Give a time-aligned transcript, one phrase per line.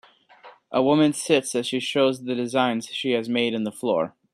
[0.71, 4.15] A woman sits as she shows the designs she has made in the floor.